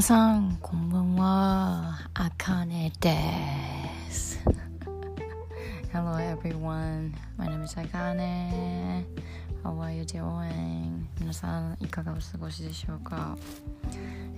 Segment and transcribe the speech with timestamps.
[0.00, 1.98] 皆さんこんばんは。
[2.14, 3.12] あかねで
[4.10, 4.42] す。
[5.92, 7.12] Hello everyone.
[7.36, 9.04] My name is Akane.
[9.62, 11.04] How are you doing?
[11.20, 13.36] 皆さんいかがお過ごしでしょうか、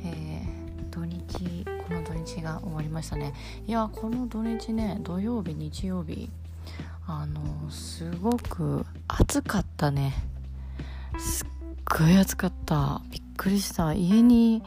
[0.05, 3.33] えー、土日この土日が終わりましたね。
[3.65, 6.29] いやこの土日ね土曜日日曜日
[7.07, 10.13] あのすごく暑かったね。
[11.19, 11.47] すっ
[11.85, 13.01] ごい暑かった。
[13.13, 13.93] びっくりした。
[13.93, 14.65] 家に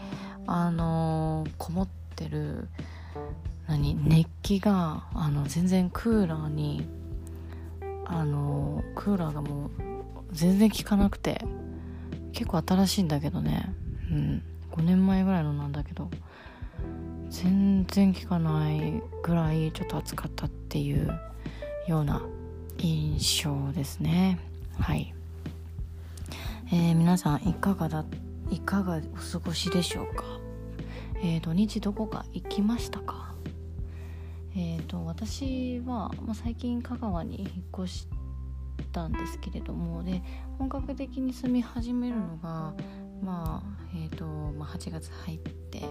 [0.48, 2.68] あのこもってる
[3.68, 6.88] 何熱気があの全然クーラーに
[8.06, 9.70] あのクーラーがもう
[10.32, 11.44] 全然効かなくて
[12.34, 13.74] 結構新しいんだけどね。
[14.12, 14.44] うん。
[14.72, 16.10] 5年前ぐらいのなんだけど
[17.30, 21.18] 全然効かないぐらいちょっと暑かったっていう
[21.88, 22.22] ような
[22.78, 24.38] 印象ですね。
[24.78, 25.14] はい。
[26.74, 28.25] えー、皆さんいかがだった？
[28.50, 30.24] いかがお過ごしでしょうか、
[31.18, 33.34] えー、土日どこか行きましたか？
[34.58, 38.08] えーと、と私は、まあ、最近香川に引っ越し
[38.94, 40.22] たんですけれどもで
[40.58, 42.74] 本格的に住み始めるのが
[43.22, 45.82] まあえーとまあ、8月入って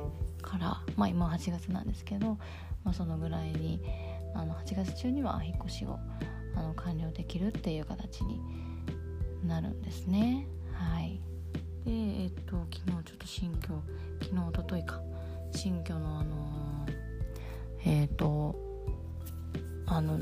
[0.42, 2.38] からまあ今8月なんですけど、
[2.84, 3.80] まあ、そのぐらいに
[4.34, 5.98] あの8月中には引っ越しを
[6.54, 8.40] あの完了できるっていう形に
[9.46, 10.46] なるんですね。
[10.72, 11.20] はい。
[11.84, 13.56] でえっと昨日ちょっと新居
[14.22, 15.00] 昨日おとといか。
[15.52, 16.86] 新居のあの
[17.84, 18.56] えっ、と
[19.86, 20.18] あの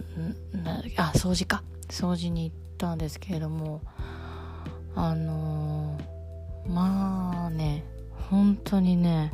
[0.52, 1.62] なあ掃除か。
[1.88, 3.82] 掃除に行ったんですけれども
[4.94, 5.98] あの
[6.66, 7.84] まあね
[8.30, 9.32] 本当にね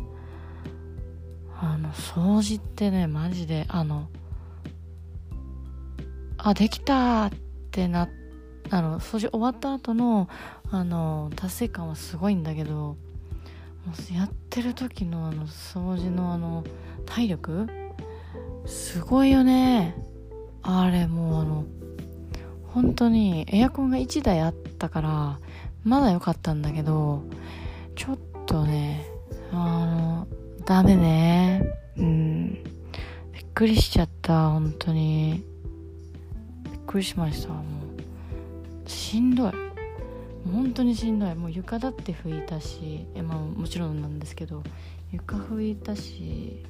[1.60, 4.08] あの掃除ってねマジであの
[6.36, 7.30] あできたっ
[7.70, 8.08] てな
[8.70, 10.28] あの掃除終わった後の
[10.70, 12.96] あの達成感はすごいんだけど
[14.14, 16.62] やってる時のあの掃除のあの
[17.06, 17.66] 体力？
[18.66, 19.96] すごいよね。
[20.62, 21.64] あれもうあの
[22.66, 25.38] 本当にエアコンが1台あったから
[25.84, 27.22] まだ良かったんだけど
[27.96, 29.06] ちょっとね
[29.52, 30.28] あの
[30.66, 31.62] ダメね。
[31.96, 32.52] うん。
[33.32, 35.42] びっくりしちゃった本当に。
[36.64, 37.62] びっくりしましたも
[38.84, 38.88] う。
[38.90, 39.67] しんどい。
[40.44, 41.34] 本当にしんどい。
[41.34, 44.62] もう床だって拭いたしえ、まあ、もちろんなんですけど
[45.12, 46.64] 床拭いたし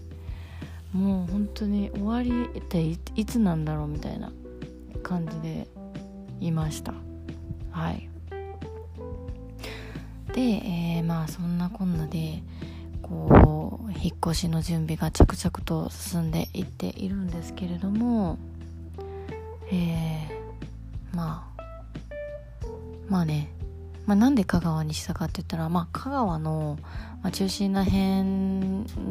[0.93, 4.33] もう本当に終わりっていつなんだろうみたいな
[5.03, 5.69] 感じで
[6.41, 6.95] いました。
[7.71, 8.09] はい。
[10.33, 12.43] で、えー、まあそんなこんなで
[13.03, 18.39] こう引っ越しの準備が着々と進んでいっているんですけれども
[19.71, 21.63] えー、まあ
[23.09, 23.51] まあね
[24.09, 26.79] まあ、なんで香川にしたかって言ったら、まあ、香川の、
[27.23, 28.23] まあ、中心な辺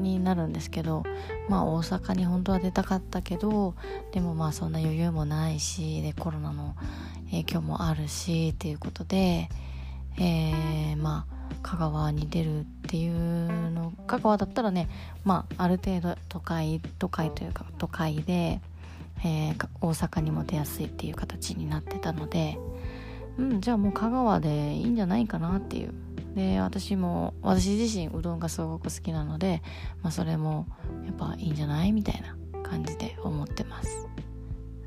[0.01, 1.03] になるんですけど、
[1.49, 3.75] まあ、大阪に本当は出たかったけど
[4.11, 6.75] でもまあそんな余裕もないしでコロナの
[7.29, 9.49] 影響もあるしっていうことで、
[10.17, 14.89] えー、まあ香川に出るっていうの香川だったらね、
[15.23, 18.61] まあ、ある程度都会都会というか都会で、
[19.23, 22.57] えー、大阪にも出やすいっていう形になってたので。
[23.37, 25.93] うんじゃあもう香川でいいんじゃないかなっていう。
[26.35, 29.63] で私も私自身うどんがすごく好きなので、
[30.03, 30.67] まあ、それも
[31.03, 34.07] やっぱいいんじゃないみたいな感じで思ってます。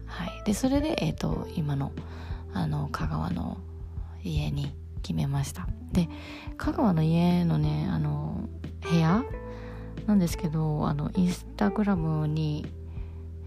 [0.06, 0.42] はい。
[0.44, 1.92] でそれでえっ、ー、と今の
[2.52, 3.58] あの香川の
[4.22, 4.72] 家に
[5.02, 5.66] 決めました。
[5.92, 6.08] で
[6.56, 8.48] 香川の家のねあの
[8.88, 9.24] 部屋
[10.06, 12.66] なんですけどあのインスタグラムに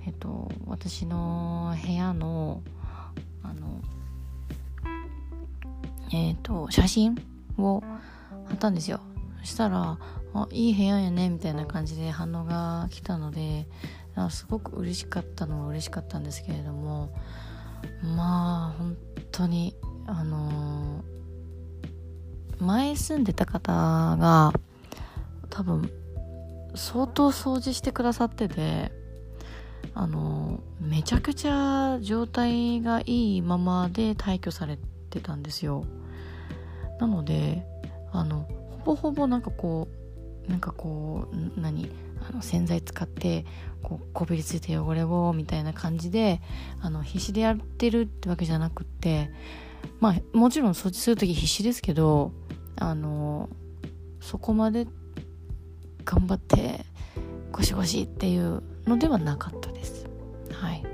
[0.05, 2.61] えっ、ー、と私の部屋の
[6.11, 7.17] えっ、ー、と、写真
[7.57, 7.81] を
[8.47, 8.99] 貼ったんですよ。
[9.41, 9.97] そしたら、
[10.33, 13.67] あ、いい部屋やね、みたいな感じで反応が来たので、
[14.29, 17.13] すごく嬉しかったのは嬉しかったんですけれども、
[18.15, 18.97] まあ、本
[19.31, 23.71] 当に、あのー、前住んでた方
[24.17, 24.53] が、
[25.49, 25.89] 多分、
[26.75, 28.91] 相当掃除してくださってて、
[29.93, 34.77] あの、めちゃくちゃ状態がいいままで退去され
[35.13, 35.85] てたんですよ。
[36.99, 37.65] なので
[38.11, 38.47] あの
[38.85, 39.87] ほぼほぼなんかこ
[40.47, 41.89] うなんかこう何
[42.29, 43.45] あの洗剤使って
[43.81, 46.41] こうこびりついて汚れをみたいな感じで
[46.81, 49.31] あの必死でやってるってわけじゃなくって
[49.99, 52.31] まあもちろん掃除する時必死ですけど
[52.77, 53.49] あの
[54.21, 54.87] そこまで
[56.05, 56.85] 頑張って
[57.51, 60.07] ゴシゴシっていうのではなかったです
[60.51, 60.92] はい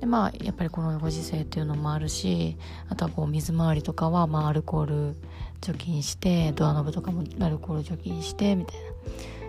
[0.00, 2.56] でまあやっぱりこのご時世っていうのもあるし
[2.88, 5.16] あとはこう水回りとかはまあアルコール
[5.60, 8.76] 除菌してドアノブとかもアルコール除菌してみたい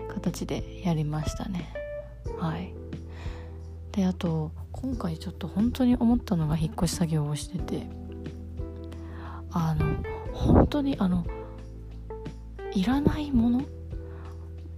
[0.08, 1.72] な形でやりましたね。
[2.38, 2.74] はい。
[3.92, 7.86] であと今回ちょっと本当に思ったのが引っ越し作業をしてて
[9.50, 9.96] あの
[10.32, 11.26] 本当にあの
[12.74, 13.62] いらないもの？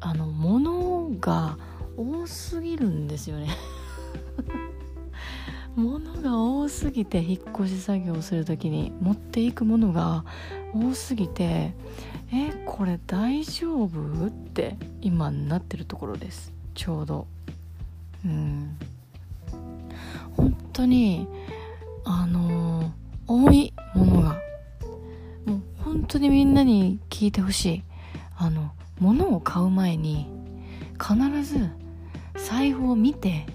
[0.00, 1.56] あの物が
[1.96, 3.48] 多すぎるんですよね。
[5.76, 10.24] 物が多すぎて引っ越し作業をする時に持っていくものが
[10.72, 11.74] 多すぎて
[12.32, 14.26] えこれ大丈夫？
[14.26, 16.52] って今なってるところです。
[16.74, 17.26] ちょうど。
[18.24, 18.76] うん。
[20.36, 21.28] 本当に
[22.04, 22.92] あのー、
[23.26, 24.38] 多いものが。
[25.46, 27.82] もう本当にみんなに聞いてほしい。
[28.36, 30.28] あの物を買う前に
[31.00, 31.68] 必ず
[32.36, 33.46] 財布を見て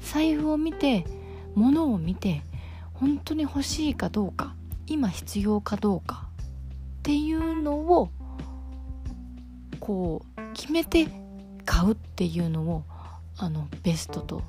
[0.00, 1.04] 財布を見て
[1.54, 2.42] 物を見て
[2.94, 4.54] 本当に欲しいかどうか
[4.86, 8.10] 今必要かどうかっていうのを
[9.80, 11.08] こう決めて
[11.64, 12.84] 買うっていうのを
[13.36, 14.42] あのベストと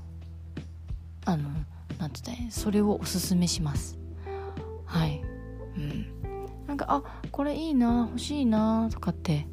[1.25, 1.49] あの
[1.97, 3.97] なんて言ったらそれをおすすめします。
[4.85, 5.21] はい。
[5.77, 6.05] うん。
[6.67, 9.47] なんかあこれいいな欲しいなとかって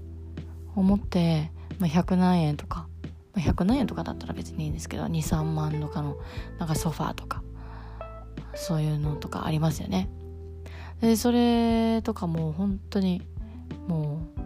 [0.77, 2.87] 思って、まあ、100何円とか、
[3.35, 6.17] ま、100何円とかだったら別にいいんですけど23万とかの
[6.59, 7.43] なんかソファーとか
[8.55, 10.09] そういうのとかありますよね。
[11.01, 13.23] でそれとかもう本当に
[13.89, 14.41] もう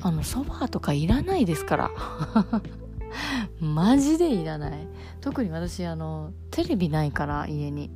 [0.00, 1.90] あのソファーとかいらないですから。
[3.60, 4.88] マジでいらない。
[5.20, 7.90] 特に私あのテレビないから家に。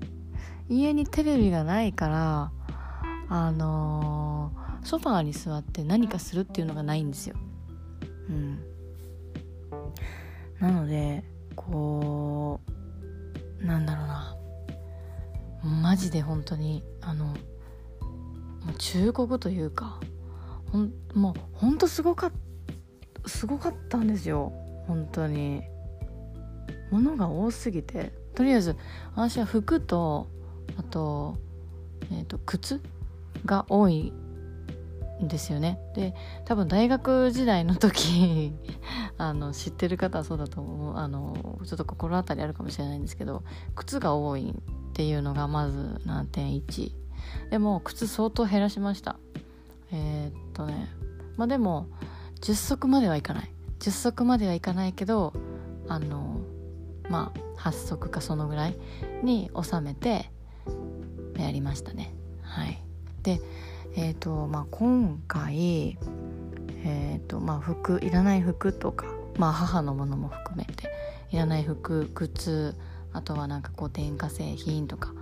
[0.69, 2.53] 家にテレビがないから
[3.31, 4.53] あの、
[4.83, 7.37] ソファーに座って何かするっていうのがないんですよ。
[8.31, 8.59] うん。
[10.61, 11.25] なので
[11.57, 12.61] こ
[13.63, 14.35] うなんだろうな。
[15.83, 17.35] マジで本当にあのも
[18.71, 19.99] う中国というか
[20.71, 22.31] ほんもうほんとすごか
[23.27, 24.53] すごかったんですよ。
[24.87, 25.63] 本当に。
[26.91, 28.13] 物が多すぎて。
[28.35, 28.77] とりあえず
[29.17, 30.29] 私は服と
[30.77, 31.37] あと,、
[32.13, 32.81] えーと、靴
[33.45, 34.13] が多い
[35.21, 35.79] ですよね。
[35.95, 38.53] で多分大学時代の時
[39.19, 40.97] あの知ってる方はそうだと思う。
[40.97, 43.43] あのちょっと心当たりあるかもしれないんですけど
[43.75, 46.93] 靴が多いっていうのがまず何点1
[47.51, 49.19] でも靴相当減らしました。
[49.91, 50.89] えー、っとね
[51.37, 51.89] まあでも
[52.41, 53.51] 10足まではいかない。
[53.81, 55.33] 10足まではいかないけど
[55.89, 56.41] あの
[57.09, 58.77] まあ8足かそのぐらい
[59.23, 60.31] に収めて
[61.37, 62.15] やりましたね。
[62.43, 62.83] はい。
[63.23, 63.41] で
[63.99, 65.99] え、ー、とまあ今回
[66.85, 69.07] え、ー、とまあ服いらない服とか
[69.37, 70.89] まあ母のものも含めて
[71.33, 72.77] いらない服靴
[73.13, 75.13] あとはなんかこう電化製品とか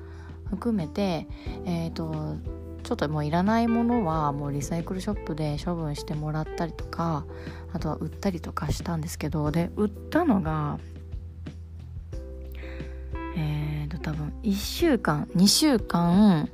[0.50, 1.26] 含めて
[1.64, 2.36] えっ、ー、と
[2.82, 7.24] ちょっともういらないものはもうリサイクルショップで処分してもらったりとか
[7.72, 10.78] あとは売ったりとかしたんですけどで売ったのが
[13.36, 16.50] えーと多分1週間2週間、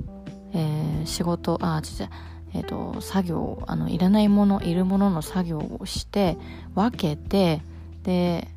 [0.53, 2.09] えー、仕事あ違う違う。
[2.55, 6.37] えーと、作業あのいらないものいるものの作業をして
[6.75, 7.61] 分けて
[8.03, 8.47] で、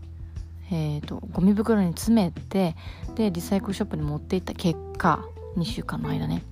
[0.71, 2.77] えーとゴミ袋に詰めて
[3.15, 5.25] でリサイクルショップに持っていった結果
[5.57, 6.43] 2週間の間ね。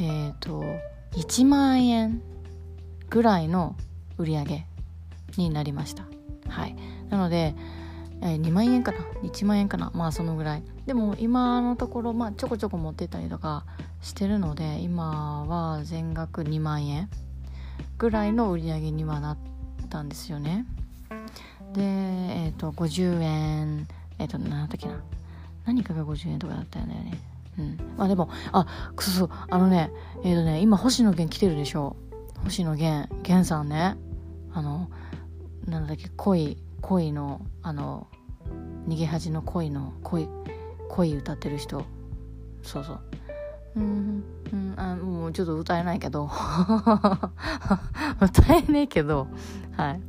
[0.00, 0.64] えっ、ー、と
[1.12, 2.22] 1万円
[3.10, 3.76] ぐらいの
[4.16, 4.66] 売り上げ
[5.36, 6.04] になりました。
[6.48, 6.76] はい。
[7.10, 7.54] なので、
[8.22, 9.90] えー、2万円かな？1万円かな？
[9.94, 10.62] まあそのぐらい。
[10.86, 13.64] でも今のところ、まあ、ちょこちょこ持ってたりとか
[14.00, 17.08] してるので今は全額2万円
[17.98, 19.38] ぐらいの売り上げにはなっ
[19.88, 20.66] たんですよね
[21.72, 23.86] でえっ、ー、と50円
[24.18, 25.00] えっ、ー、と何だっけな
[25.64, 28.06] 何かが50円とかだったんだよねうんま。
[28.06, 28.66] あ、でも、あ、
[28.98, 29.90] そうそう、あのね、
[30.24, 31.96] えっ、ー、とね、今、星野源来てるでしょ。
[32.44, 33.96] 星野源、源さんね。
[34.54, 34.90] あの、
[35.66, 38.06] なんだっけ、恋、恋の、あの、
[38.88, 40.28] 逃げ恥の恋の、恋、
[40.92, 41.84] 恋歌ってる人。
[42.62, 43.00] そうそう。
[43.76, 46.28] うん、うん、あもうちょっと歌えないけど。
[48.20, 49.26] 歌えねえけど。
[49.76, 50.00] はい。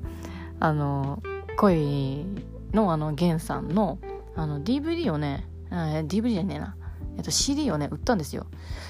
[0.60, 1.24] あの
[1.58, 2.26] 恋
[2.74, 3.98] のあの源さんの
[4.36, 6.76] あの DVD をね DVD じゃねえな。
[7.16, 8.48] えっと、CD をね売ったんですよ。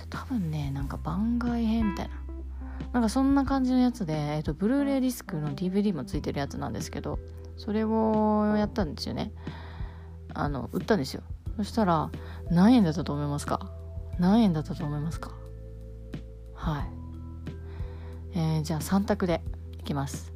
[0.09, 2.15] 多分ねなんか番外編みたいな。
[2.91, 7.17] なんかそんな感じのやつで、えっと、ブルーレイディスクの DVD もついてるやつなんですけど
[7.57, 9.31] それをやったんですよね。
[10.33, 11.21] あの売ったんですよ。
[11.57, 12.09] そしたら
[12.49, 13.71] 何円だったと思いますか？
[14.19, 15.31] 何円だったと思いますか？
[16.53, 16.85] はい。
[18.35, 19.41] えー、じゃあ3択で
[19.79, 20.33] いきます。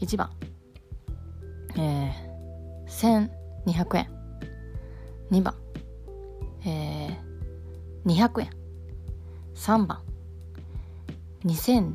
[0.00, 0.30] 1番。
[1.76, 3.30] えー、
[3.66, 4.10] 1200円。
[5.30, 5.54] 2番。
[6.64, 8.50] えー、200円。
[9.54, 10.00] 3番。
[11.44, 11.92] 2000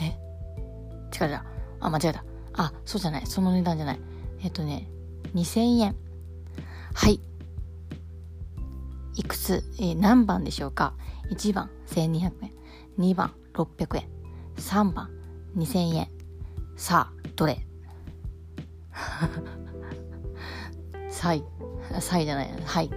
[0.00, 0.18] え？
[1.14, 1.40] 違う違う。
[1.80, 2.24] あ間違えた。
[2.54, 3.26] あそうじゃない。
[3.26, 4.00] その値段じゃない。
[4.42, 4.88] えっとね
[5.34, 5.96] 2000円。
[6.94, 7.20] はい。
[9.16, 10.94] いくつ、えー、何番でしょうか
[11.30, 12.52] ？1番1200円。
[12.98, 14.08] 2番600円。
[14.56, 15.10] 3番
[15.56, 16.08] 2000円。
[16.76, 17.66] さあどれ？
[21.10, 21.44] さい。
[22.00, 22.50] さいじゃない。
[22.64, 22.90] はい。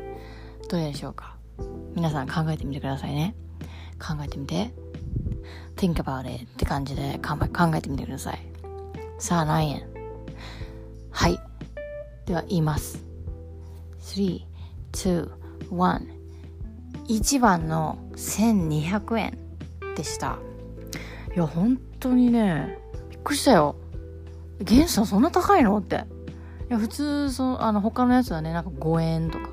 [0.70, 1.38] どれでしょうか？
[1.96, 3.36] 皆さん考えてみてくださいね。
[4.00, 4.74] 考えてみて。
[5.76, 7.36] think about it って感じで考
[7.76, 8.40] えてみてください。
[9.20, 9.88] さあ何円？
[11.12, 11.40] はい。
[12.26, 13.04] では言います。
[14.08, 14.42] 3
[14.94, 15.30] 2
[17.08, 19.38] 1番の1200円
[19.96, 20.40] でした。
[21.36, 22.78] いや本当にね
[23.10, 23.76] びっくりしたよ。
[24.60, 26.06] ゲンさんそんな高いのって。
[26.70, 29.50] いや普通そあの他のやつはねなんか5円とか。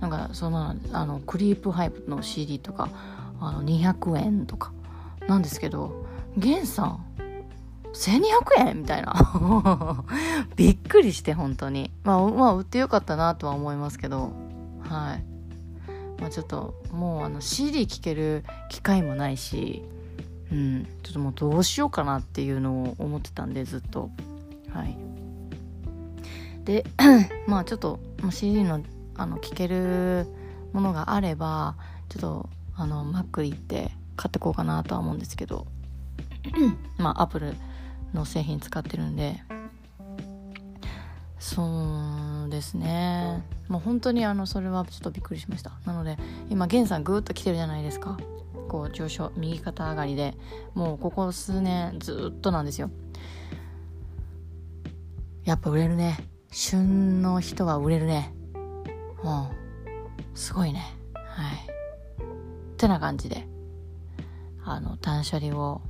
[0.00, 2.88] なんかそのあのクリープハイプの CD とか
[3.40, 4.72] あの200円とか
[5.26, 7.04] なんですけどゲンさん
[7.94, 10.04] 1200円みたいな。
[10.56, 11.90] びっくりして本当に。
[12.04, 14.32] まあまあ売ってよかったなとは思いますけど。
[14.80, 15.24] はい。
[16.20, 19.82] まあちょっともうあの CD 聴ける機会もないし
[20.52, 20.86] うん。
[21.02, 24.10] ちょっともうどうしようかなっていうのを思ってたんでずっと。
[24.72, 24.96] はい。
[26.64, 26.84] で
[27.46, 27.98] まあちょっと
[28.30, 28.82] CD の
[29.16, 30.26] あの聴ける
[30.72, 31.74] ものがあれば
[32.08, 35.66] ちょっとあのマック行って買ってこうかなとは思うんですけど。
[36.98, 37.54] まあアップル
[38.14, 39.42] の製品使ってるんで。
[41.38, 43.44] そうですね。
[43.68, 45.72] もう本当にあのそれはちょっとびっくりしました。
[45.86, 46.18] なので
[46.50, 48.18] 今ゲンさんグーッと来てるじゃないですか。
[48.68, 50.34] こう上昇右肩上がりで。
[50.74, 52.90] もうここ数年ずっとなんですよ。
[55.44, 56.18] やっぱ売れるね。
[56.50, 58.34] 旬の人は売れるね。
[59.22, 59.48] うん
[60.34, 60.82] すごいね。
[61.14, 61.56] はい。
[61.56, 63.46] ってな感じで。
[64.64, 65.80] あの断捨離を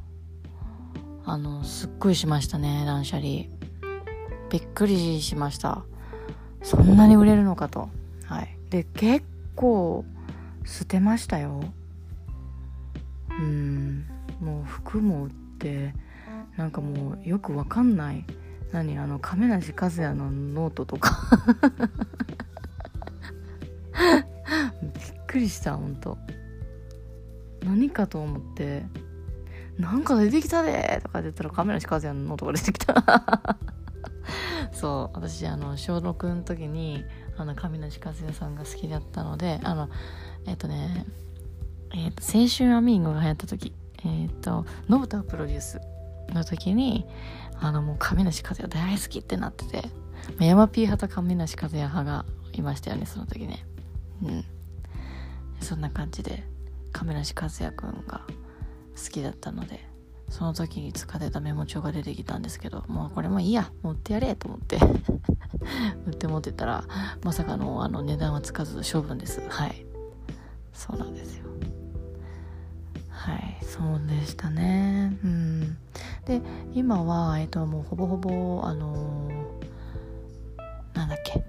[1.30, 3.44] あのすっごいしましたね断捨離。
[4.48, 5.84] びっくりしました。
[6.62, 7.90] そんなに売れるのかと。
[8.24, 8.56] はい。
[8.70, 10.06] で結構
[10.64, 11.60] 捨てましたよ。
[13.28, 14.06] うん。
[14.40, 15.92] もう服も売って
[16.56, 18.24] なんかもうよくわかんない。
[18.72, 21.28] 何あの亀梨和也のノートとか。
[24.80, 24.92] びっ
[25.26, 26.16] くりしたほんと。
[27.62, 28.86] 何かと思って。
[29.78, 33.56] なんか出てきたでとか言ったら亀梨和也のノートが出てきた。
[34.72, 37.04] そう私あの小6の時に
[37.36, 39.88] あの亀梨和也さんが好きだったのであの
[40.46, 41.06] えっ、ー、とね
[41.94, 43.72] え、ー、と青春アミーゴが流行った時。
[44.04, 45.80] えっ、ー、とノブタプロデュース
[46.30, 47.06] の時に
[47.60, 49.88] あのもう亀梨和也大好きってなってて
[50.38, 53.64] 山 P 派と亀梨和也派がいましたよねその時ね。
[54.22, 54.44] うん。
[55.60, 56.44] そんな感じで
[56.92, 58.22] 亀梨和也くんが
[59.02, 59.88] 好きだったので
[60.30, 64.78] その時に使ってたメモ帳が出てきたんですけどもうこれもいいや持ってやれと思って
[66.06, 66.84] 売って持ってたら
[67.22, 69.40] まさかのあの値段はつかず処分です。
[69.48, 69.86] はい。
[70.72, 71.46] そうなんですよ。
[73.08, 73.58] はい。
[73.62, 75.18] そうでしたね。
[75.24, 75.78] うん。
[76.26, 76.42] で
[76.74, 81.42] 今はえっともうほぼほぼあのー、なんだっけ。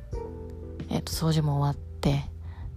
[0.89, 2.23] えっと掃除も終わって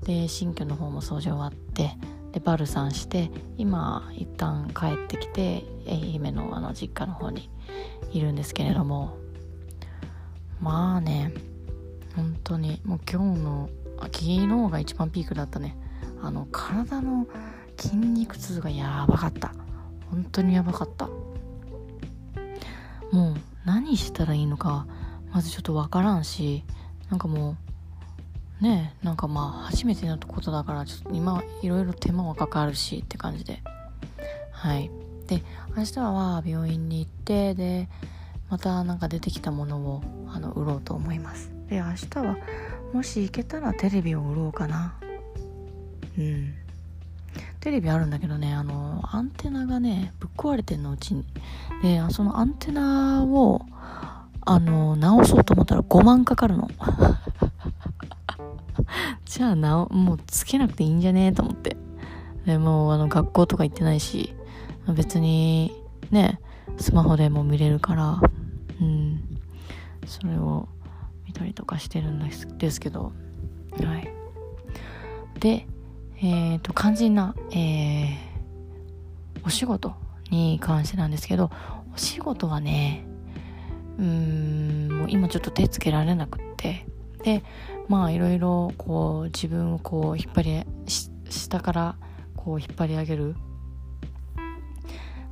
[0.05, 1.97] で新居の方も掃除終わってで
[2.45, 7.51] バルサンして今一旦帰ってきて愛媛のあの実家の方に
[8.13, 9.17] いるんですけれども。
[10.61, 11.33] まあね
[12.15, 13.71] 本当にもう今日の
[14.03, 15.77] 昨日が一番ピークだったね。
[16.23, 17.27] あの体の
[17.77, 19.53] 筋肉痛がやばかった。
[20.11, 21.09] 本当にやばかった。
[23.11, 24.87] もう何したらいいのか
[25.33, 26.65] まずちょっとわからんし
[27.11, 27.57] なんかもう
[28.63, 33.61] ねなんかまあ初めてのことだからちょっと今いろいろ手間はかかるしって感じで。
[34.53, 34.91] はい。
[35.27, 35.43] で
[35.77, 37.89] 明日は病院に行ってで
[38.49, 41.51] またなんか出てきたものをあの売ろうと思います。
[41.69, 42.37] で明日は
[42.93, 44.95] もし行けたらテレビを売ろうかな。
[46.17, 46.55] うん。
[47.61, 51.25] テレビあるんだけどねあのアンテナがねぶっ壊れてんのうちに。
[51.83, 53.63] でそのアンテナを
[54.45, 56.69] あの直そうと思ったら5万かかるの。
[59.25, 61.27] じゃあなお、もうつけなくていいんじゃね？
[61.27, 61.77] えと思って。
[62.47, 64.35] でもあの学校とか行ってないし、
[64.95, 65.73] 別に
[66.11, 66.41] ね、
[66.79, 68.21] スマホでも見れるから、
[68.81, 69.21] うん、
[70.07, 70.69] それを
[71.27, 73.13] 見たりとかしてるんですですけど、
[73.85, 74.09] はい。
[75.39, 75.67] で、
[76.17, 78.09] えっ、ー、と、肝心な、えー、
[79.45, 79.95] お仕事
[80.31, 81.51] に関してなんですけど、
[81.95, 83.05] お仕事はね、
[83.99, 86.87] うーん、もう今ちょっと手つけられなくって、
[87.23, 87.43] で、
[87.89, 90.65] まあいろいろこう自分をこう引っ張り
[91.29, 91.97] 下から
[92.37, 93.35] こう引っ張り上げる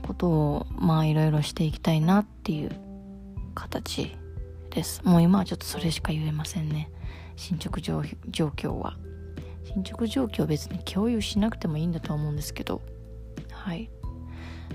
[0.06, 2.70] ことをまあいろいろしていきたいなっていう
[3.54, 4.16] 形
[4.70, 5.02] です。
[5.04, 6.90] もう今はちょっとそれしか言えませんね。
[7.36, 8.96] 進捗状況は。
[9.64, 12.80] 進捗状況別に共有しなくてもいいんだとは思うんですけど。
[13.52, 13.90] はい。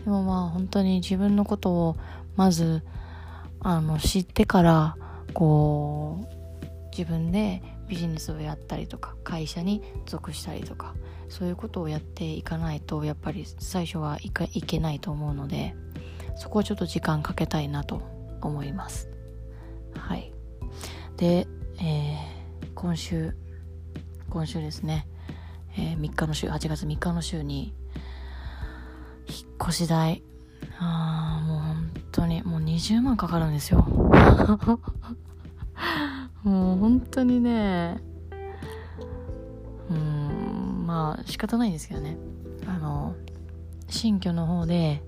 [0.04, 1.96] でもまあ本当に自分のことを
[2.36, 2.84] まず
[3.60, 4.98] あの知ってから
[5.34, 6.35] こう
[6.98, 10.96] 自分でビジネスをやったりとか会社に属したりとか
[11.28, 15.76] そういうことをやっていかないとやっぱり最初はいけないと思うので
[16.38, 18.02] そこはちょっと時間かけたいなと
[18.42, 19.10] 思います。
[19.98, 20.34] はい。
[21.18, 21.48] で、
[21.82, 23.36] えー、今週
[24.30, 25.08] 今週ですね、
[25.78, 27.74] えー、3日の週8月3日の週に
[29.28, 30.24] 引っ越し代。
[30.78, 33.86] ああもう本当にもう20万かかるんですよ。
[36.46, 37.98] もう本当にね
[39.90, 42.18] うんまあ仕方ないんですけどね。
[42.68, 43.16] あの
[43.90, 45.02] 新居の方で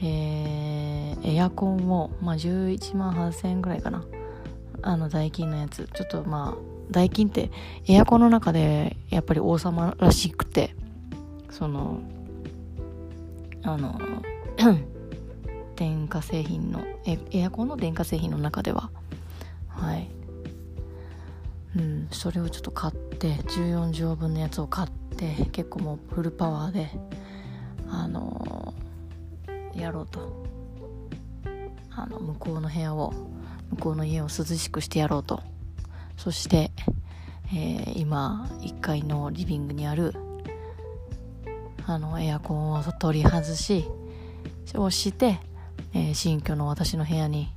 [0.00, 4.04] えー、エアコンを、まあ、11万8000円ぐらいかな。
[4.82, 5.88] あのダイキンのやつ。
[5.92, 7.50] ちょっとまあダイキンって
[7.88, 10.76] エアコンの中でやっぱり王様らしくて。
[11.50, 12.00] その
[13.64, 13.98] あの
[15.74, 16.84] 電化製品の
[17.32, 18.90] エアコンの電化製品の中では。
[19.68, 20.08] はい。
[21.78, 26.90] うんそれをちょっと買って14畳分のやつを買って結構もうフルパワーで
[27.88, 28.74] あの
[29.74, 30.48] やろうと。
[31.98, 33.12] あの向こうの部屋を
[33.70, 35.42] 向こうの家を涼しくしてやろうと。
[36.16, 36.70] そして、
[37.52, 40.14] えー、今1階のリビングにある
[41.86, 43.84] あのエアコンを取り外し
[44.76, 45.40] をして、
[45.92, 47.52] えー、新居の私の部屋に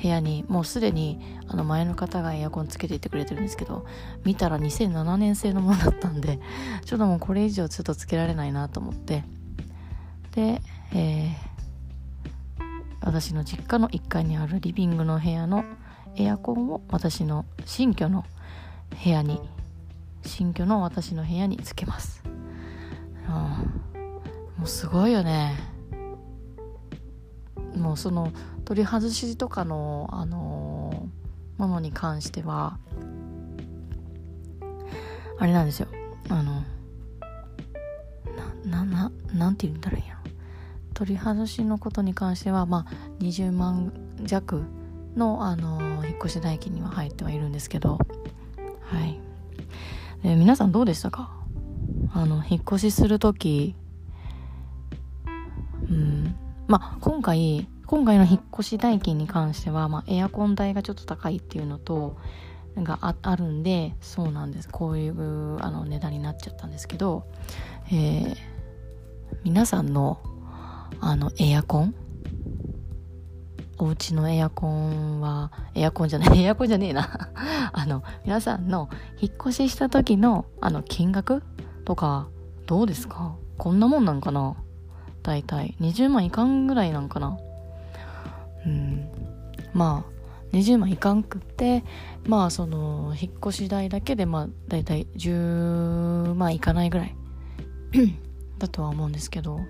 [0.00, 3.84] 部屋にもうすでにあの前の方がエアコンつけていってくれてるんですけど
[4.24, 6.38] 見たら2007年製のものだったんで
[6.84, 9.24] ちょっともうこれ以上ちょっとつけられないなと思って。
[10.34, 10.62] で、
[10.92, 11.48] えー
[13.00, 15.64] 私の実家の1階にあるリビングの部屋の
[16.16, 18.24] エアコンを私の新居の
[19.02, 19.40] 部屋に
[20.24, 22.22] 新居の私の部屋につけます、
[24.58, 25.54] もうすごいよね。
[27.76, 28.32] もうその
[28.68, 32.76] 取り外しとかのあのー、ものに関しては
[35.38, 35.88] あれなんですよ。
[36.28, 36.62] あの
[38.66, 40.18] なななんて言うんだろうや
[40.92, 43.90] 取り外しのことに関しては、まあ、20万
[44.24, 44.64] 弱
[45.16, 47.98] の、あの引っ越し代金には入ってはいるんですけど、
[48.82, 49.18] はい。
[50.22, 51.30] で皆さんどうでしたか？
[52.12, 53.74] あの、引っ越しするとき、
[55.88, 62.18] うん、まあ、今回、今回の引っ越し代金に関しては、まあ、エアコン代がちょっと高いっていうのと、
[62.76, 64.68] がああるんで、そうなんです。
[64.68, 67.26] こういうあの値段になっちゃったんですけど、
[67.90, 68.36] えー、
[69.42, 70.20] 皆さんの
[71.00, 71.94] あのエアコン？
[73.78, 77.08] お家のエアコンはエアコンじゃない エアコンじゃねえな。
[77.72, 81.42] あの皆さんの引っ越しした時のあの金額
[81.86, 82.28] とか
[82.66, 83.34] どうですか？
[83.56, 84.56] こんなもんなんかな？
[85.22, 85.74] 大体。
[85.80, 87.38] 20万いかんぐらいなんかな？
[88.68, 89.08] うん。
[89.72, 91.84] まあ20万いかんくって
[92.26, 97.14] まあその引っ越し代だけでまあ大体10万いかないぐらい
[98.58, 99.60] だとは思うんですけど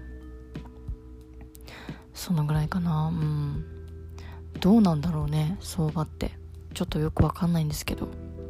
[2.15, 3.09] そのぐらいかな。
[3.09, 3.65] うん。
[4.61, 6.33] どうなんだろうね相場って。
[6.75, 8.09] ちょっとよくわかんないんですけど。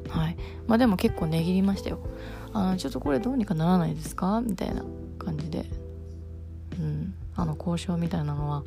[0.08, 0.36] はい。
[0.66, 1.98] まあでも結構値切りましたよ。
[2.54, 4.40] あちょっとこれどうにかならないですか？
[4.40, 4.84] みたいな
[5.18, 5.66] 感じで。
[6.78, 7.14] うん。
[7.36, 8.64] あの交渉みたいなのは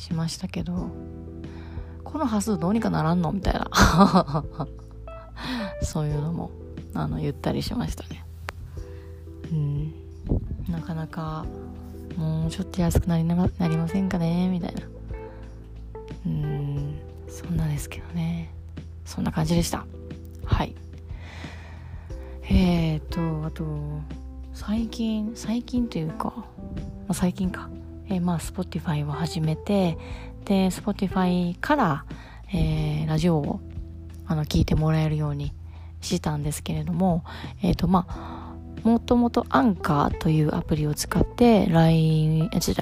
[0.00, 0.90] しましたけど
[2.04, 3.30] この端数どうにかならんの？
[3.30, 3.70] みたいな。
[5.82, 6.50] そういうのも
[6.92, 8.24] あの言ったりしましたね。
[9.52, 9.94] うん。
[10.68, 11.44] なかなか
[12.16, 14.48] もうちょっと安くなりななりませんかね？
[14.48, 14.82] みたいな。
[16.26, 16.98] うん。
[17.28, 18.52] そんなですけどね。
[19.04, 19.86] そんな感じでした。
[20.44, 20.74] はい。
[22.44, 23.64] えーとあと
[24.52, 26.44] 最近最近というか、ま
[27.10, 27.70] あ、最近か。
[28.10, 29.96] えー、まあ Spotify を始めて
[30.44, 32.04] で Spotify から、
[32.52, 33.60] えー、ラジオを
[34.26, 35.52] あの聞いてもらえるように
[36.00, 37.24] したんですけれども
[37.62, 38.50] えっ、ー、とまあ
[38.82, 42.74] もともとアンカーというアプリを使って LINE、え、違う、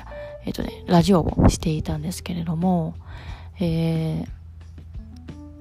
[0.44, 2.94] えっ、とね、ラジオをしていたんですけれども、
[3.58, 4.24] え、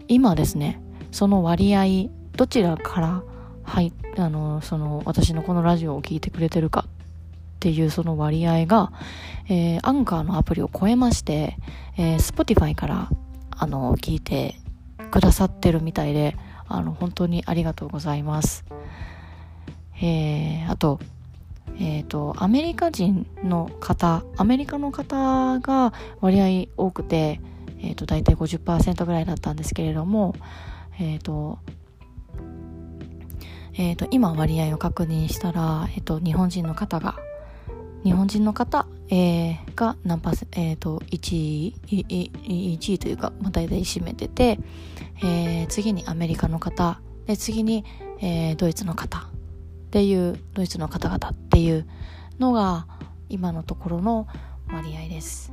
[0.08, 0.80] 今ですね、
[1.12, 3.23] その割合、どちらから
[3.63, 6.86] 入あの、その、私のこのラジオを聞いてくれてるか
[7.67, 8.93] っていうその割合が、
[9.49, 11.58] えー、アンカーのアプリを超えまして、
[11.97, 13.10] えー、Spotify から、
[13.51, 14.56] あの、聞いて
[15.12, 16.38] くださってるみたいで、
[16.69, 18.63] あの、本当にありがとうございます。
[20.01, 21.01] えー、あと、
[21.77, 27.41] え、ー、と、アメリカ人の方、アメリカの方が割合多くて、
[27.82, 30.36] えーと、大体50%ぐらいだったんですけれども、
[31.01, 31.60] えーと
[33.73, 37.19] えーと、今割合を確認したら、えーと、日本人の方が
[38.08, 44.60] 日本人の方、えー、が何パーセ、えー、と1位 ,1 位というか、まあ、大体占めてて、
[45.22, 47.84] えー、次にアメリカの方で次に、
[48.22, 49.24] えー、ドイツの方っ
[49.91, 51.86] ていうドイツの方々っていう
[52.39, 52.88] のが
[53.28, 54.26] 今のところの
[54.72, 55.52] 割合です。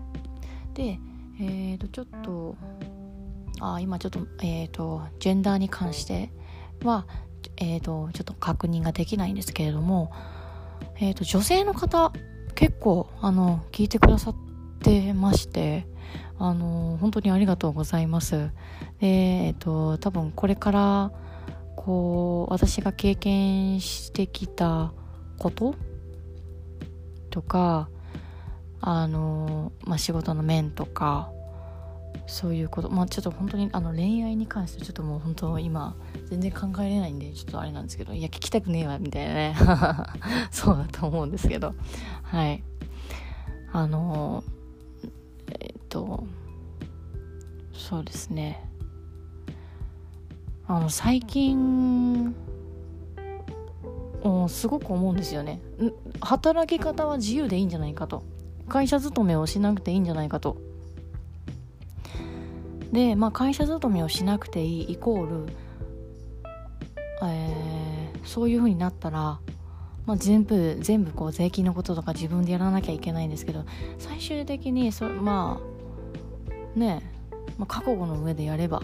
[0.75, 1.01] で、
[1.41, 2.55] えー、とちょっと
[3.59, 6.31] あ今ちょっと,、えーと、ジェンダーに関して
[6.85, 7.05] は、
[7.57, 10.13] えーと、ちょっと確認ができないんですけれども、
[11.01, 12.13] えーと、女性の方
[12.55, 14.35] 結構あの聞いてくださっ
[14.81, 15.87] てまして
[16.39, 18.51] あの本当にありがとうございます。
[19.01, 19.07] で
[19.47, 21.13] えっ、と多分これから
[21.77, 24.93] こう私が経験してきた
[25.39, 25.75] こと
[27.31, 27.89] とか
[28.81, 31.34] あの、まあ、仕事の面とか
[32.27, 32.91] そういうこと。
[32.91, 35.95] まあちょっと本当にあの恋愛に関してちょっともう本当今
[36.31, 39.57] 全然考えれないんでちょっとあれなんですけどいや聞きたくねえわみたいなね。
[40.51, 41.75] そうだと思うんですけど。
[42.23, 42.63] はい。
[43.73, 44.45] あの
[45.61, 46.25] えっと
[47.73, 48.69] そうですね。
[50.67, 52.35] あの最近
[54.49, 55.61] すごく思うんですよね。
[56.21, 58.23] 働き方は自由でいいんじゃないかと。
[58.69, 60.57] 会社勤めをしなくていいんじゃないかと。
[62.95, 65.53] で、まあ、会社勤めをしなくていいイコール、
[67.25, 69.41] えー、そういう風になったら、
[70.07, 73.65] まあ、全部全部こう税金のこととか自分でやらなきゃいけないんですけど
[73.99, 77.11] 最終的にそまあね
[77.59, 78.83] まあ、覚悟の上でやれば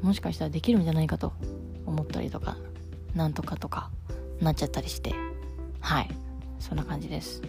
[0.00, 1.32] もしかしたらできるんじゃないかと
[1.84, 2.56] 思ったりとか
[3.14, 3.90] なんとかとか
[4.40, 5.14] なっちゃったりして
[5.80, 6.08] はい
[6.58, 7.42] そんな感じです。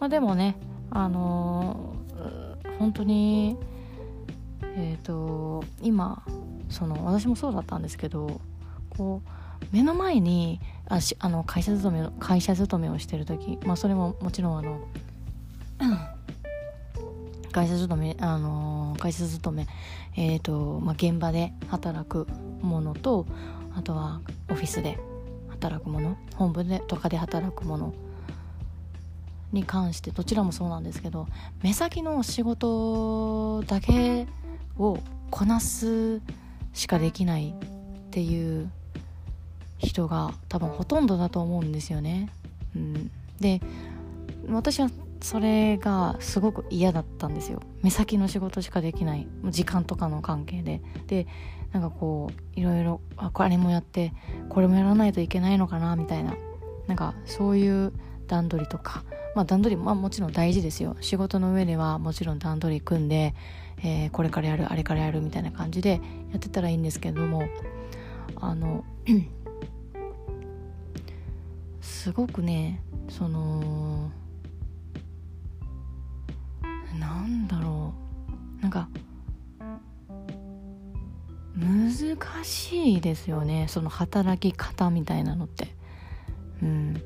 [0.00, 0.56] まあでもね
[0.90, 3.56] あのー、本当に
[4.62, 6.24] え、ー、と今
[6.68, 8.40] その私もそうだったんですけど
[8.90, 9.28] こう
[9.72, 14.80] 目の前にあしあの会社勤め会社勤めをしてる時まあそれももちろんあの
[17.52, 19.66] 会社勤めあの会社勤め
[20.16, 22.26] え、ー、とまあ現場で働く
[22.60, 23.26] ものと
[23.76, 24.98] あとはオフィスで
[25.48, 27.94] 働くもの本部でとかで働くもの
[29.52, 31.26] に関してどちらもそうなんですけど
[31.62, 34.26] 目先の仕事だけ
[34.78, 34.98] を
[35.30, 36.20] こなす
[36.72, 38.70] しかできないっていう
[39.78, 42.30] 人が多分ほとんどだと思うんですよね。
[42.74, 43.10] うん、
[43.40, 43.60] で
[44.48, 47.60] 私はそれがすごく嫌だったんですよ。
[47.82, 49.26] 目先の仕事しかできない。
[49.44, 50.80] 時間とかの関係で。
[51.06, 51.26] で
[51.72, 54.12] なんかこういろいろあこれもやって
[54.48, 56.34] これもやらないといけないのかなみたいな。
[56.86, 57.92] なんかそういう
[58.26, 59.04] 段取りとか。
[59.34, 60.96] まあ段取りまあもちろん大事ですよ。
[61.00, 63.34] 仕事の上ではもちろん段取り組んで、
[63.82, 67.48] えー、これからやるあれからやるみたいな感じでやってたらいいんですけども
[68.36, 68.84] あの
[71.80, 74.10] すごくねその
[76.98, 77.94] なんだろ
[78.58, 78.62] う。
[78.62, 78.88] なんか
[81.54, 83.66] 難しいですよね。
[83.68, 85.68] その働き方みたいなのって。
[86.62, 87.02] うん。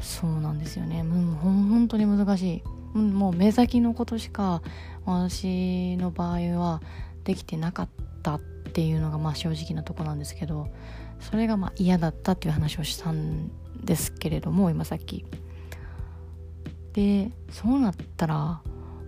[0.00, 1.02] そうなんですよね。
[1.02, 2.62] もうん本当に難しい、
[2.94, 4.62] うん、もう目先のことしか
[5.04, 6.80] 私の場合は
[7.24, 7.88] できてなかっ
[8.22, 10.68] たっていうのがまあ正直なとこなんですけど
[11.20, 13.50] それがまあ嫌だったっていう話をしたん
[13.82, 15.24] ですけれども今さっき
[16.92, 18.60] でそうなったら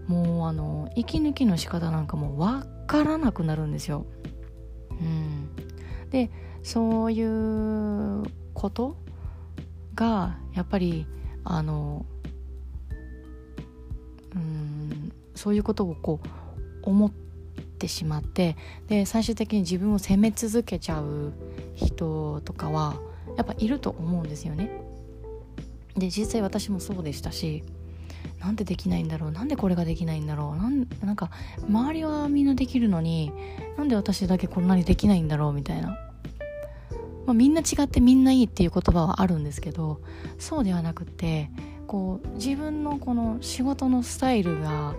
[0.07, 4.07] もうあの息抜きの仕方なんかもう分からなくなるんですよ。
[4.91, 5.49] うん、
[6.11, 6.31] で
[6.63, 8.97] そういうこと
[9.95, 11.07] がやっぱり
[11.45, 12.07] あの
[14.35, 16.29] うんそういうことをこう
[16.83, 17.11] 思っ
[17.79, 18.57] てしまって
[18.89, 21.33] で最終的に自分を責め続けちゃう
[21.75, 22.95] 人とかは
[23.37, 24.71] やっぱいると思うんですよね。
[25.97, 27.63] で実際私もそうでしたし
[28.41, 31.31] なんでできないんだろうなんでこれができないんだろうなんなんか
[31.69, 33.33] 周りはみんなできるのに
[33.79, 35.91] なんで私だけこんなにできないんだろうみたいな、
[37.27, 40.01] まあ、みんな違ってみんないいっていう言葉はあるんですけど
[40.39, 41.51] そうではなくって
[41.95, 44.97] こう自分のこの仕事のスタイルが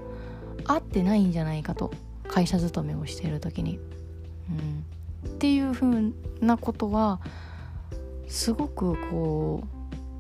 [0.64, 1.92] 合ってないんじゃないかと
[2.30, 3.82] 会社勤めをしている時に、
[4.50, 7.20] うん、っていうふうなことは
[8.30, 9.62] すごくこ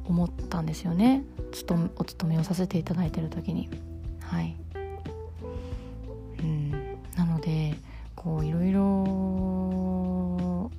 [0.05, 1.23] う思ったんですよね。
[1.97, 3.69] お勤めをさせていただいてる時に。
[4.19, 4.57] はい。
[6.39, 6.71] うん。
[7.15, 7.75] なので
[8.17, 10.69] こういろいろ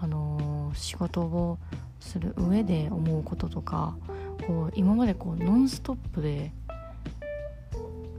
[0.00, 1.58] あの仕事を
[1.98, 3.96] する上で思うこととか
[4.46, 6.52] こう今までこうノンストップで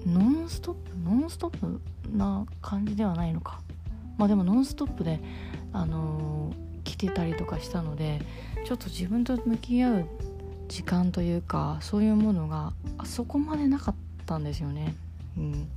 [0.06, 0.98] ノンストップ？
[0.98, 1.82] ノンストップ
[2.16, 3.62] な感じではないのか。
[4.18, 5.20] まあでもノンストップで
[5.72, 8.22] あのー、来てたりとかしたので
[8.66, 10.06] ちょっと自分と向き合う
[10.68, 14.94] 時間というかそういうものがあそこまでなかったんですよね。
[15.38, 15.68] うん、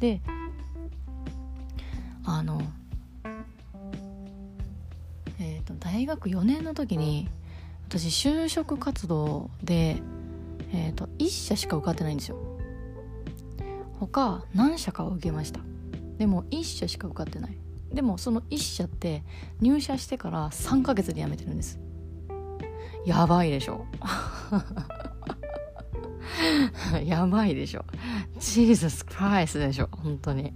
[0.00, 0.20] で
[2.24, 2.60] あの
[5.38, 7.28] えーと、大学4年の時に
[7.88, 10.02] 私就職活動で、
[10.72, 12.36] えーと、1社しか受かってないんですよ。
[14.00, 15.60] 他何社かを受けました。
[16.18, 17.56] でも1社しか受かってない。
[17.92, 19.22] でもその1社って
[19.60, 21.78] 入社してから3ヶ月で辞めてるんです。
[23.06, 23.86] やばいでしょ。
[27.04, 27.84] やばいでしょ。
[28.40, 29.88] Jesus Christ でしょ。
[29.92, 30.52] 本当に。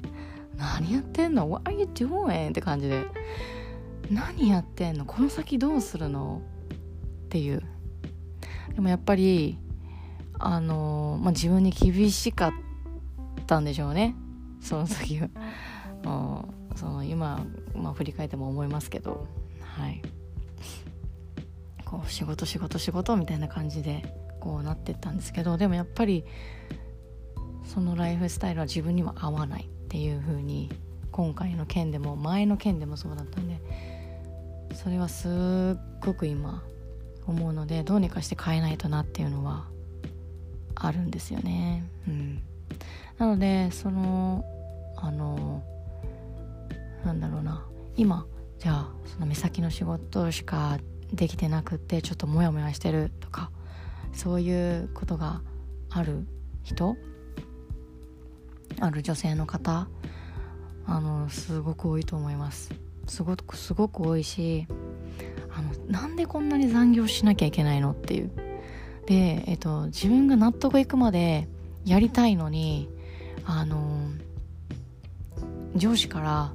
[0.57, 2.51] 何やってんの ?What are you doing?
[2.51, 3.07] って感じで。
[4.11, 5.05] 何やってんの？
[5.05, 6.43] この先どうするの？
[7.31, 7.63] っていう。
[8.75, 9.57] でもやっぱり
[10.41, 12.53] あのまあ、自分に厳しかっ
[13.47, 14.17] たんでしょうね。
[14.61, 15.29] その時は。
[16.75, 19.29] その今、まあ、振り返っても思いますけど。
[19.61, 20.03] はい。
[21.85, 25.57] こう仕事仕事仕事みたいな感じでこうなってったんですけど。
[25.57, 26.25] でもやっぱり
[27.65, 30.71] そのライフスタイルは自分には合わないっていう風に
[31.13, 33.61] 今回の件でも前の件でもそうだったんで
[34.75, 35.29] それはす
[35.77, 36.63] っごく今
[37.27, 39.67] 思うのでどうにかして変えないとなっていうのは
[40.75, 41.85] あるんですよね。
[42.09, 42.43] うん、
[43.19, 44.45] なのでその
[44.97, 45.63] あの
[47.05, 47.67] なんだろうな。
[47.97, 48.27] 今
[48.59, 50.79] じゃあその目先の仕事しか
[51.13, 53.51] できてなくってちょっとモヤモヤしてるとか
[54.13, 55.43] そういうことが
[55.91, 56.27] ある
[56.63, 56.97] 人
[58.79, 59.89] ある女性の方
[60.87, 62.73] あのすごく多いと思います。
[63.07, 64.67] すごくすごく多いし
[65.91, 68.31] なんでこんなに残業しなきゃいけないのっていう。
[69.07, 71.49] で、えっと、自分が納得いくまで
[71.85, 72.89] やりたいのに
[73.45, 74.09] あの
[75.75, 76.53] 上司から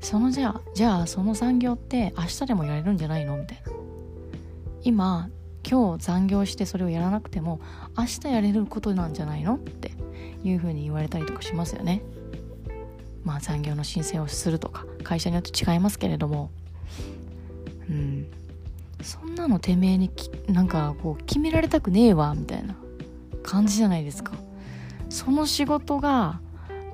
[0.00, 3.72] そのじゃあじゃあその残業って明日でもやれるんじゃないのみたいな。
[4.84, 5.28] 今
[5.68, 7.60] 今日残業してそれをやらなくても
[7.98, 9.90] 明日やれることなんじゃないのって
[10.44, 12.02] いうふうに言われたりとかしますよね。
[13.24, 16.52] まあ残業の申請をするとか会社によって違いますけれども。
[17.90, 18.26] うん。
[19.02, 20.10] そんなのてめえに
[20.48, 22.74] なんかこう決められたくねえわみたいな
[23.42, 24.32] 感じじゃないですか。
[25.08, 26.40] その仕事が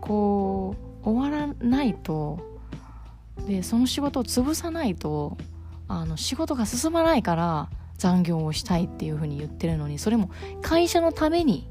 [0.01, 2.61] こう終わらないと
[3.47, 5.39] でその仕事を潰さないと
[5.89, 11.69] あの仕事が進まないから残業をしたいっていうふうに言ってるのにそれも会社のために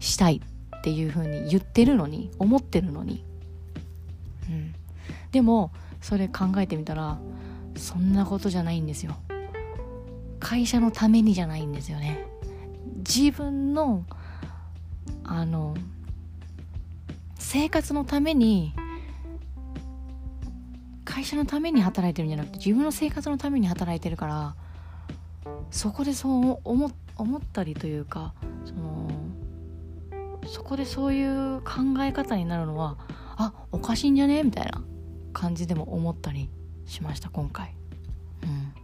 [0.00, 0.42] したい
[0.76, 3.24] っていうふうに言ってるのに思ってるのに、
[4.48, 4.74] うん、
[5.30, 7.18] でもそれ考えてみたら
[7.76, 9.16] そんなことじゃないんですよ。
[10.42, 12.26] 会社のためにじゃないんですよね。
[12.98, 14.04] 自分の
[15.22, 15.74] あの
[17.38, 18.74] 生活のために
[21.04, 24.56] 会社のために働いてるんじゃなくて自分の生活のために働いてるから
[25.70, 26.92] そこでそう思っ
[27.52, 29.10] たりというかその
[30.46, 32.98] そこでそういう考え方になるのは
[33.36, 34.42] あおかしいんじゃね？
[34.42, 34.82] みたいな
[35.32, 36.50] 感じでも思ったり
[36.86, 37.74] しました今回。
[38.42, 38.81] うん。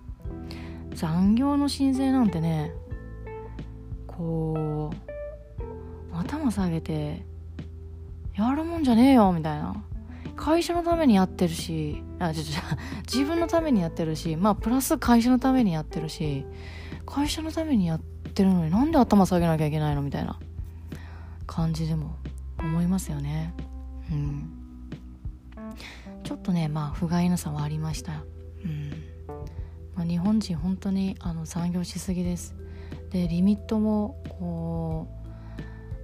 [0.99, 2.73] 残業の申請なんてね
[4.07, 4.91] こ
[6.13, 7.25] う頭下げて
[8.37, 9.85] やるもんじゃねえよみたいな。
[10.37, 12.61] 会社のためにやってるしあちょちょ
[13.13, 16.45] 自分のためにやってるしまあプラス会社のためにやってるし
[17.07, 20.03] 会社のためにやってるのになんで頭下げなきゃいけないの？
[20.03, 20.39] みたいな。
[21.47, 22.15] 感じでも
[22.59, 23.55] 思いますよね。
[24.11, 24.51] うん。
[26.23, 28.23] ちょっとねまあ不甲斐なさはありました。
[28.65, 28.98] うん、
[30.09, 32.55] 日本人本当にあの残業しすぎです。
[33.11, 35.07] でリミットもこ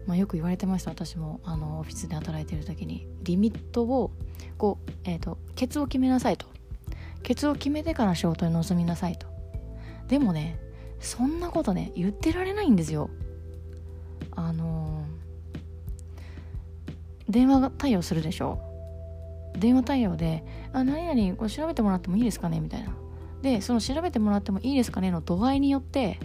[0.05, 3.07] う、まあ、よく言われてました私もあのオフィスで働いてる時に。
[3.23, 4.11] リミットを
[4.59, 6.47] こう、えーと、ケツを決めなさいと。
[7.23, 9.27] ケツを決めてから仕事に臨みなさいと。
[10.09, 10.59] でもね
[11.01, 13.09] そんなことね言ってられないんですよ。
[14.37, 18.59] あのー、電話対応するでしょ？
[19.59, 22.95] 電話対応で「あ何々これ調べてもらってもいいですかね?」みたいな。
[23.45, 26.19] でその調べてもらってもいいですかねの度合いによって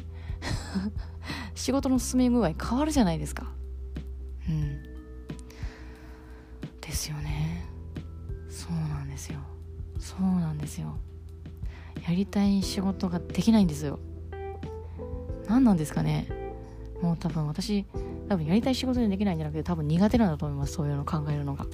[1.54, 3.52] 仕事の進め具合変わるじゃないですか。
[4.48, 4.82] うん。
[6.80, 7.66] ですよね。
[8.50, 9.40] そうなんですよ。
[10.00, 10.96] そうなんですよ。
[12.08, 14.00] やりたい仕事ができないんですよ。
[15.50, 16.30] 何なんですかね。
[17.02, 17.86] もう多分私
[18.30, 20.74] 多分やりたい仕事でできないんじゃなくて多分苦手なんだと思います。
[20.74, 21.70] そういうの考えるのが、ま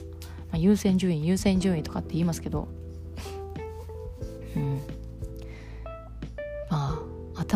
[0.54, 2.68] あ、優先順位優先順位とかって言いますけど。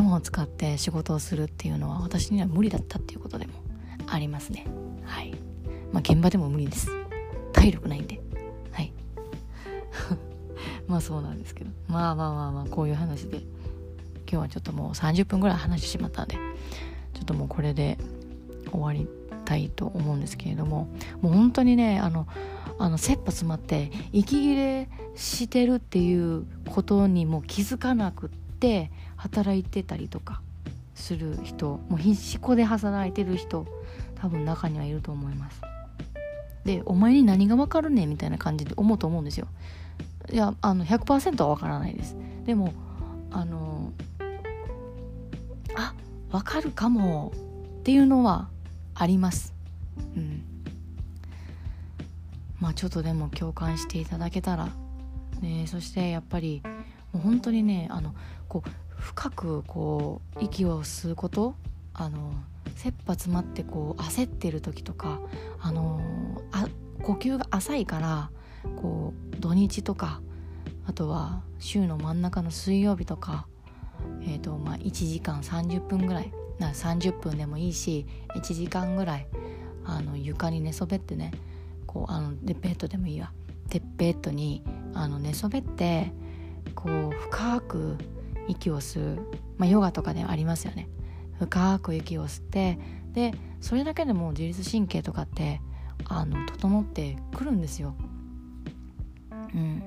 [0.01, 3.53] 頭を使って仕事をするっていうのは私には無理だったっていうことでも
[4.07, 4.65] ありますね。
[5.03, 5.33] はい。
[5.91, 6.89] まあ現場でも無理です。
[7.53, 8.19] 体力ないんで。
[8.71, 8.93] はい。
[10.87, 11.71] まあそうなんですけど。
[11.87, 13.41] まあまあまあまあこういう話で。
[14.31, 16.35] 今日はちょっともう30分ぐらい話してしまったんで
[17.15, 17.97] ちょっともうこれで
[18.69, 19.07] 終わり
[19.43, 20.87] たいと思うんですけれども
[21.21, 22.27] もう本当にねあの
[22.77, 30.41] あの切羽詰まって息切れしてるっていうことにも気づかなくって働いてたりとか
[30.95, 33.65] する人もう必死こで働いてる人
[34.15, 35.61] 多分中にはいると思います。
[36.65, 39.47] でお前に何が分かるねみたいな感じで思うと思うんですよ。
[40.31, 42.15] いやあの100%は分からないです。
[42.45, 42.73] でも
[43.31, 43.91] あの
[45.75, 45.93] あ
[46.31, 47.33] 分かるかも
[47.79, 48.47] っていうのは
[48.95, 49.53] あります。
[50.15, 50.43] うん。
[52.59, 54.69] まあちょっとでも共感していただけたら、
[55.41, 56.61] ね、そしてやっぱり
[57.11, 58.13] もう本当にねあの
[58.47, 61.55] こう深くこう息を吸うこと
[61.93, 62.33] あの
[62.75, 65.19] 切羽詰まってこう焦ってる時とか
[65.59, 66.01] あの
[66.51, 66.67] あ
[67.01, 68.29] 呼吸が浅いから
[68.81, 70.21] こう土日とか
[70.85, 73.47] あとは週の真ん中の水曜日とか、
[74.21, 79.27] えーとまあ、1時間30分ぐらいな30分でもいいし1時間ぐらい
[79.85, 81.31] あの床に寝そべってね
[81.87, 83.31] こうあのでベッドでもいいわ。
[83.69, 86.11] でベッドにあの寝そべって
[86.75, 87.97] こう深く
[88.49, 89.19] 息を吸う、
[89.57, 90.89] まあ、ヨガとかでありますよね
[91.39, 92.77] 深く息を吸って
[93.13, 95.61] でそれだけでも自律神経とかって
[96.05, 97.95] あの整ってくるんですよ。
[99.53, 99.83] うん、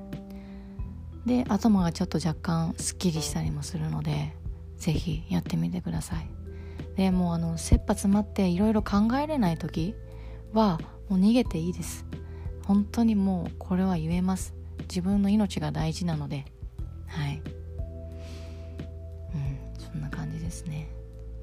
[1.24, 4.34] で頭がちょっと若干すっきりしたりもするので
[4.76, 6.28] 是非やってみてください。
[6.96, 9.94] でもうあの切羽詰まっていろいろ考えれない時
[10.52, 12.04] はもう逃げていいです。
[12.64, 14.54] 本当にもうこれは言えます。
[14.82, 16.44] 自分の命が大事なので
[17.06, 17.42] はい。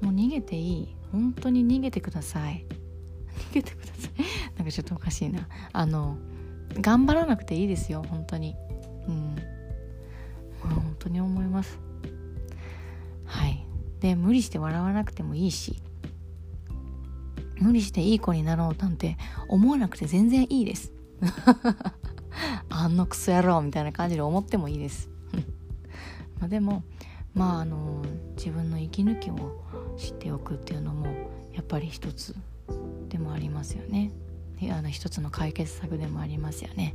[0.00, 0.96] もう逃げていい。
[1.12, 2.64] 本当に逃げてください。
[3.52, 4.56] 逃げてください。
[4.56, 5.48] なんかちょっとおかしいな。
[5.72, 6.16] あの
[6.80, 8.04] 頑張らなくていいですよ。
[8.08, 8.54] 本当に。
[9.08, 9.36] うん。
[10.60, 11.78] 本当に思います。
[13.24, 13.66] はい。
[14.00, 15.82] で無理して笑わなくてもいいし。
[17.60, 20.92] 無理していい子になろうなんて思わなくて全然いいです。
[22.70, 25.10] あんのクソ野郎みたいな感じで思ってもいいです。
[26.40, 26.82] までも
[27.34, 28.02] まああの
[28.36, 29.34] 自分の息抜きを
[29.98, 31.06] 知っておくっていうのも
[31.52, 32.34] やっぱり一つ
[33.08, 34.12] でもありますよね。
[34.70, 36.94] あの一つの解決策でもありますよね、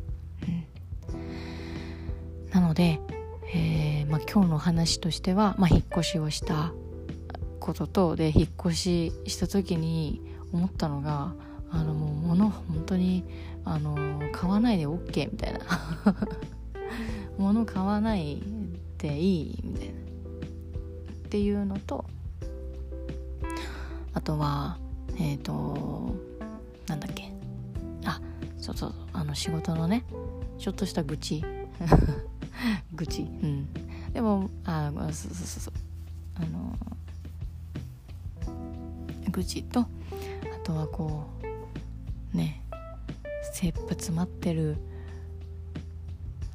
[1.11, 2.99] うん、なので、
[3.55, 6.73] えーまあ、今日の話としては、まあ、引っ越しをした
[7.59, 10.21] こととで引っ越しした時に
[10.53, 11.33] 思ったのが
[11.71, 13.23] あのもう物本当に
[13.63, 15.59] あの買わないで OK みたいな。
[17.37, 18.41] 物買わない
[18.97, 19.93] でいいみたいな。
[19.93, 19.97] っ
[21.29, 22.05] ていうのと
[24.25, 24.77] とは
[25.17, 26.15] えっ、ー、と
[26.87, 27.31] なんだっけ？
[28.05, 28.19] あ
[28.57, 30.03] そうそうあの仕事のね
[30.57, 31.43] ちょっとした愚痴。
[32.93, 33.21] 愚痴。
[33.21, 33.67] うん。
[34.11, 35.73] でもあそうそうそうそう。
[36.35, 36.75] あの
[39.31, 39.87] 愚痴とあ
[40.63, 41.25] とはこ
[42.33, 42.63] うね
[43.53, 44.77] 切羽詰まってる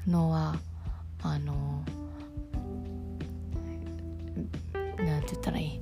[0.06, 0.56] のは
[1.22, 1.84] あの
[4.98, 5.80] なんて言ったらいい？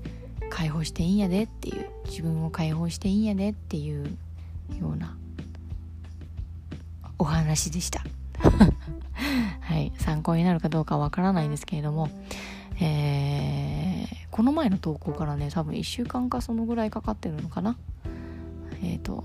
[0.59, 1.89] 解放していいんやでっていう。
[2.07, 4.07] 自分を解放していいんやでっていう
[4.81, 5.17] ような
[7.17, 8.03] お話でした。
[9.61, 9.93] はい。
[9.99, 12.11] 参考になるかどうかわからないんですけれども。
[12.81, 17.77] えー、この前の投稿からね多分1週間かそのぐらいかかってるのかな。
[18.83, 19.23] えっ、ー、と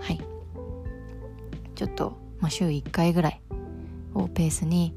[0.00, 0.22] はい。
[1.74, 3.42] ちょっと、まあ、週1回ぐらい
[4.14, 4.94] をペースに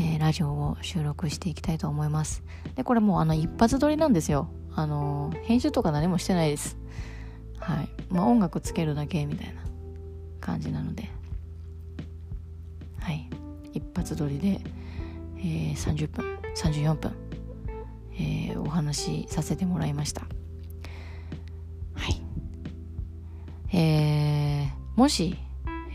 [0.00, 2.44] えー、ラジオを収録していきたいと思います。
[2.76, 4.48] で、これもうあの一発撮りなんですよ。
[4.78, 6.76] あの、編集とか何もしてないです。
[7.58, 7.88] はい。
[8.10, 9.60] まあ音楽つけるだけみたいな
[10.40, 11.10] 感じなので。
[13.00, 13.28] はい。
[13.72, 14.60] 一発撮りで、
[15.38, 17.12] えー、30分、34分、
[18.14, 20.20] えー、お話しさせてもらいました。
[21.94, 22.22] はい。
[23.76, 25.36] えー、もし、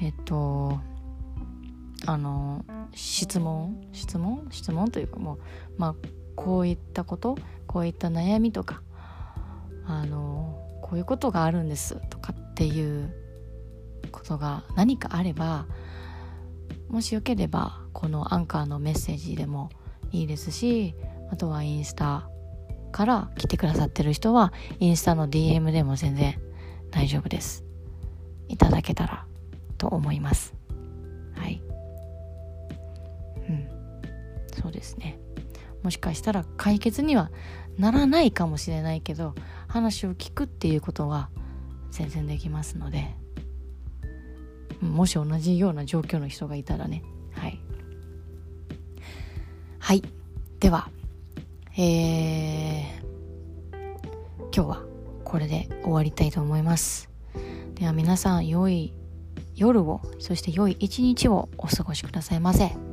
[0.01, 0.77] えっと、
[2.05, 4.45] あの質問質問？
[4.51, 5.39] 質問というかもう
[5.77, 5.95] まあ
[6.35, 8.81] こういったことこういった悩みとか
[9.85, 13.13] あのこういうことがあるんですとかっていう
[14.11, 15.65] ことが何かあれば
[16.89, 19.69] もしよければこのアンカーのメッセージでも
[20.11, 20.95] いいですし
[21.31, 22.29] あとはインスタ
[22.91, 26.39] から来てくださってる人はインスタの DM でも全然
[26.91, 27.65] 大丈夫です。
[28.47, 29.25] いただけたら
[29.79, 30.53] と思います。
[31.35, 31.59] はい。
[33.49, 33.67] うん。
[34.61, 35.17] そうですね。
[35.83, 37.31] もしかしたら解決には
[37.77, 39.35] ならないかもしれないけど
[39.67, 41.29] 話を聞くっていうことは
[41.91, 43.15] 全然できますので
[44.81, 47.03] もし同じような状況の人がいたらね。
[47.31, 47.59] はい。
[49.79, 50.03] はい。
[50.59, 50.89] では
[51.75, 53.81] えー、
[54.53, 54.83] 今日は
[55.23, 57.09] これで終わりたいと思います。
[57.75, 58.93] では皆さん良い
[59.55, 62.92] 夜をそして良い一日をお過ごしくださいませ。